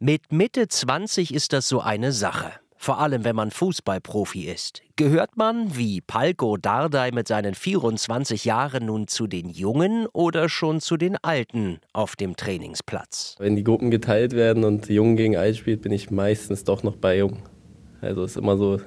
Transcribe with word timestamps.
Mit 0.00 0.30
Mitte 0.30 0.68
20 0.68 1.34
ist 1.34 1.52
das 1.52 1.68
so 1.68 1.80
eine 1.80 2.12
Sache. 2.12 2.52
Vor 2.76 3.00
allem, 3.00 3.24
wenn 3.24 3.34
man 3.34 3.50
Fußballprofi 3.50 4.44
ist. 4.44 4.80
Gehört 4.94 5.36
man, 5.36 5.76
wie 5.76 6.00
Palko 6.00 6.56
Dardai 6.56 7.10
mit 7.10 7.26
seinen 7.26 7.56
24 7.56 8.44
Jahren, 8.44 8.86
nun 8.86 9.08
zu 9.08 9.26
den 9.26 9.48
Jungen 9.48 10.06
oder 10.12 10.48
schon 10.48 10.80
zu 10.80 10.96
den 10.96 11.16
Alten 11.22 11.80
auf 11.92 12.14
dem 12.14 12.36
Trainingsplatz? 12.36 13.34
Wenn 13.40 13.56
die 13.56 13.64
Gruppen 13.64 13.90
geteilt 13.90 14.34
werden 14.34 14.62
und 14.62 14.88
Jung 14.88 15.16
gegen 15.16 15.36
Alt 15.36 15.56
spielt, 15.56 15.82
bin 15.82 15.90
ich 15.90 16.12
meistens 16.12 16.62
doch 16.62 16.84
noch 16.84 16.94
bei 16.94 17.18
Jung. 17.18 17.42
Also 18.00 18.22
ist 18.22 18.36
immer 18.36 18.56
so 18.56 18.80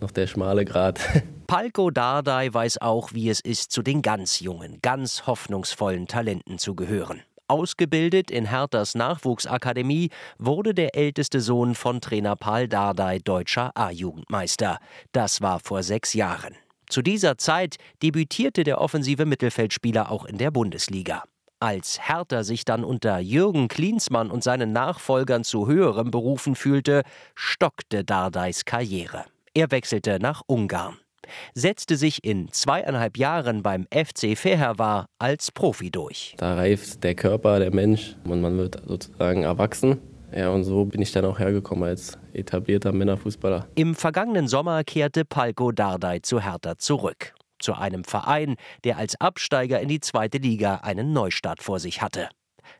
noch 0.00 0.10
der 0.10 0.26
schmale 0.26 0.64
Grat. 0.64 0.98
Palko 1.46 1.92
Dardai 1.92 2.52
weiß 2.52 2.80
auch, 2.80 3.12
wie 3.12 3.30
es 3.30 3.38
ist, 3.38 3.70
zu 3.70 3.82
den 3.82 4.02
ganz 4.02 4.40
jungen, 4.40 4.80
ganz 4.82 5.28
hoffnungsvollen 5.28 6.08
Talenten 6.08 6.58
zu 6.58 6.74
gehören. 6.74 7.22
Ausgebildet 7.48 8.30
in 8.30 8.46
Herthas 8.46 8.94
Nachwuchsakademie 8.94 10.10
wurde 10.38 10.74
der 10.74 10.96
älteste 10.96 11.40
Sohn 11.40 11.74
von 11.74 12.00
Trainer 12.00 12.34
Paul 12.34 12.66
Dardai 12.66 13.20
deutscher 13.20 13.70
A-Jugendmeister. 13.74 14.78
Das 15.12 15.40
war 15.40 15.60
vor 15.60 15.82
sechs 15.82 16.14
Jahren. 16.14 16.56
Zu 16.88 17.02
dieser 17.02 17.38
Zeit 17.38 17.76
debütierte 18.02 18.64
der 18.64 18.80
offensive 18.80 19.26
Mittelfeldspieler 19.26 20.10
auch 20.10 20.24
in 20.24 20.38
der 20.38 20.50
Bundesliga. 20.50 21.22
Als 21.60 22.08
Hertha 22.08 22.42
sich 22.42 22.64
dann 22.64 22.84
unter 22.84 23.18
Jürgen 23.18 23.68
Klinsmann 23.68 24.30
und 24.30 24.42
seinen 24.42 24.72
Nachfolgern 24.72 25.44
zu 25.44 25.66
höherem 25.66 26.10
berufen 26.10 26.54
fühlte, 26.54 27.02
stockte 27.34 28.04
Dardais 28.04 28.64
Karriere. 28.64 29.24
Er 29.54 29.70
wechselte 29.70 30.18
nach 30.20 30.42
Ungarn 30.46 30.98
setzte 31.54 31.96
sich 31.96 32.24
in 32.24 32.50
zweieinhalb 32.52 33.16
Jahren 33.16 33.62
beim 33.62 33.86
FC 33.92 34.36
Fehervar 34.36 35.06
als 35.18 35.52
Profi 35.52 35.90
durch. 35.90 36.34
Da 36.38 36.54
reift 36.54 37.02
der 37.04 37.14
Körper, 37.14 37.58
der 37.58 37.74
Mensch 37.74 38.16
und 38.24 38.40
man 38.40 38.56
wird 38.58 38.82
sozusagen 38.86 39.42
erwachsen. 39.42 39.98
Ja, 40.34 40.50
und 40.50 40.64
so 40.64 40.84
bin 40.84 41.00
ich 41.00 41.12
dann 41.12 41.24
auch 41.24 41.38
hergekommen 41.38 41.88
als 41.88 42.18
etablierter 42.32 42.92
Männerfußballer. 42.92 43.68
Im 43.74 43.94
vergangenen 43.94 44.48
Sommer 44.48 44.84
kehrte 44.84 45.24
Palko 45.24 45.72
Dardai 45.72 46.18
zu 46.18 46.42
Hertha 46.42 46.76
zurück. 46.78 47.34
Zu 47.58 47.74
einem 47.74 48.04
Verein, 48.04 48.56
der 48.84 48.98
als 48.98 49.18
Absteiger 49.20 49.80
in 49.80 49.88
die 49.88 50.00
zweite 50.00 50.38
Liga 50.38 50.76
einen 50.76 51.12
Neustart 51.12 51.62
vor 51.62 51.80
sich 51.80 52.02
hatte. 52.02 52.28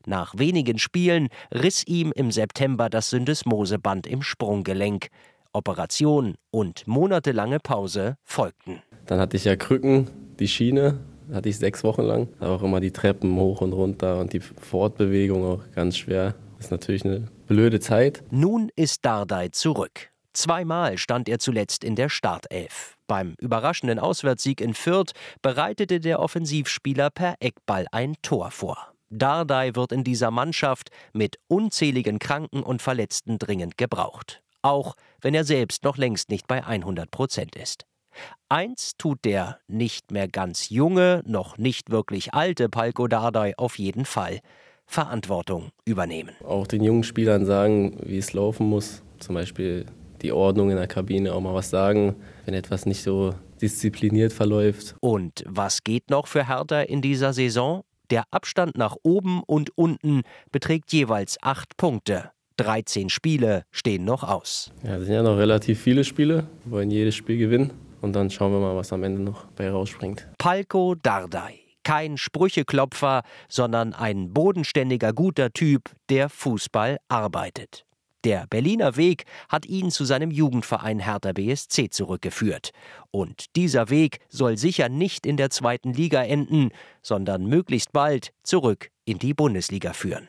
Nach 0.05 0.35
wenigen 0.37 0.79
Spielen 0.79 1.29
riss 1.53 1.87
ihm 1.87 2.13
im 2.15 2.31
September 2.31 2.91
das 2.91 3.11
Syndesmoseband 3.11 4.07
im 4.07 4.23
Sprunggelenk. 4.23 5.09
Operation 5.57 6.35
und 6.51 6.87
monatelange 6.87 7.61
Pause 7.61 8.19
folgten. 8.25 8.83
Dann 9.07 9.19
hatte 9.19 9.39
ich 9.39 9.45
ja 9.45 9.57
Krücken, 9.57 10.11
die 10.39 10.49
Schiene, 10.49 10.99
hatte 11.33 11.49
ich 11.49 11.57
sechs 11.57 11.83
Wochen 11.83 12.03
lang. 12.03 12.29
Auch 12.41 12.63
immer 12.63 12.81
die 12.81 12.91
Treppen 12.91 13.35
hoch 13.37 13.63
und 13.63 13.73
runter 13.73 14.21
und 14.21 14.35
die 14.35 14.41
Fortbewegung 14.41 15.45
auch 15.45 15.63
ganz 15.75 15.97
schwer. 15.97 16.35
Das 16.57 16.67
ist 16.67 16.71
natürlich 16.71 17.05
eine 17.05 17.29
blöde 17.47 17.81
Zeit. 17.81 18.23
Nun 18.31 18.71
ist 18.77 19.05
Dardai 19.05 19.49
zurück. 19.49 20.11
Zweimal 20.35 20.99
stand 20.99 21.29
er 21.29 21.39
zuletzt 21.39 21.85
in 21.85 21.97
der 21.97 22.11
Startelf. 22.11 22.97
Beim 23.07 23.35
überraschenden 23.41 23.99
Auswärtssieg 23.99 24.61
in 24.61 24.75
Fürth 24.75 25.13
bereitete 25.41 26.01
der 26.01 26.21
Offensivspieler 26.21 27.09
per 27.09 27.37
Eckball 27.41 27.87
ein 27.93 28.15
Tor 28.21 28.51
vor. 28.51 28.93
Dardai 29.09 29.75
wird 29.75 29.93
in 29.93 30.05
dieser 30.05 30.31
Mannschaft 30.31 30.91
mit 31.15 31.39
unzähligen 31.49 32.19
Kranken 32.19 32.63
und 32.63 32.83
Verletzten 32.83 33.39
dringend 33.39 33.79
gebraucht 33.79 34.43
auch 34.63 34.95
wenn 35.21 35.35
er 35.35 35.45
selbst 35.45 35.85
noch 35.85 35.97
längst 35.97 36.31
nicht 36.31 36.47
bei 36.47 36.65
100 36.65 37.11
Prozent 37.11 37.57
ist. 37.57 37.87
Eins 38.49 38.93
tut 38.97 39.25
der 39.25 39.59
nicht 39.67 40.11
mehr 40.11 40.29
ganz 40.29 40.71
junge, 40.71 41.23
noch 41.27 41.59
nicht 41.59 41.91
wirklich 41.91 42.35
alte 42.35 42.69
Palko 42.69 43.09
Dardai 43.09 43.55
auf 43.59 43.79
jeden 43.79 44.05
Fall. 44.05 44.41
Verantwortung 44.87 45.71
übernehmen. 45.85 46.31
Auch 46.45 46.67
den 46.67 46.83
jungen 46.83 47.03
Spielern 47.03 47.45
sagen, 47.45 47.99
wie 48.05 48.19
es 48.19 48.33
laufen 48.33 48.69
muss. 48.69 49.03
Zum 49.19 49.35
Beispiel 49.35 49.87
die 50.23 50.33
Ordnung 50.33 50.71
in 50.71 50.77
der 50.77 50.87
Kabine 50.87 51.35
auch 51.35 51.41
mal 51.41 51.55
was 51.55 51.71
sagen, 51.71 52.15
wenn 52.45 52.55
etwas 52.55 52.87
nicht 52.87 53.03
so 53.03 53.35
diszipliniert 53.61 54.33
verläuft. 54.33 54.95
Und 55.01 55.45
was 55.47 55.83
geht 55.83 56.11
noch 56.11 56.27
für 56.27 56.47
Hertha 56.49 56.83
in 56.83 57.03
dieser 57.03 57.33
Saison? 57.33 57.83
Der 58.11 58.25
Abstand 58.31 58.77
nach 58.79 58.97
oben 59.03 59.43
und 59.43 59.77
unten 59.77 60.23
beträgt 60.53 60.93
jeweils 60.93 61.37
acht 61.43 61.77
Punkte. 61.77 62.31
13 62.57 63.09
Spiele 63.09 63.65
stehen 63.71 64.05
noch 64.05 64.23
aus. 64.23 64.73
Ja, 64.83 64.97
es 64.97 65.07
sind 65.07 65.15
ja 65.15 65.23
noch 65.23 65.37
relativ 65.37 65.81
viele 65.81 66.05
Spiele. 66.05 66.47
Wir 66.65 66.73
wollen 66.73 66.91
jedes 66.91 67.15
Spiel 67.15 67.39
gewinnen. 67.39 67.73
Und 68.01 68.15
dann 68.15 68.31
schauen 68.31 68.53
wir 68.53 68.61
mal, 68.61 68.77
was 68.77 68.93
am 68.93 69.03
Ende 69.03 69.21
noch 69.23 69.47
bei 69.57 69.71
rausspringt. 69.71 70.29
Palko 70.39 70.95
Dardai. 70.95 71.61
Kein 71.83 72.17
Sprücheklopfer, 72.17 73.23
sondern 73.49 73.93
ein 73.93 74.33
bodenständiger, 74.33 75.13
guter 75.13 75.53
Typ, 75.53 75.91
der 76.09 76.29
Fußball 76.29 76.99
arbeitet. 77.09 77.87
Der 78.25 78.47
Berliner 78.49 78.97
Weg 78.97 79.25
hat 79.49 79.67
ihn 79.67 79.93
zu 79.93 80.05
seinem 80.05 80.33
Jugendverein 80.33 80.99
Hertha 80.99 81.33
BSC 81.33 81.91
zurückgeführt. 81.91 82.71
Und 83.13 83.45
dieser 83.55 83.89
Weg 83.89 84.19
soll 84.29 84.57
sicher 84.57 84.89
nicht 84.89 85.27
in 85.27 85.37
der 85.37 85.51
zweiten 85.51 85.93
Liga 85.93 86.25
enden, 86.25 86.71
sondern 87.03 87.47
möglichst 87.47 87.93
bald 87.93 88.33
zurück 88.43 88.91
in 89.05 89.21
die 89.21 89.33
Bundesliga 89.33 89.93
führen. 89.93 90.29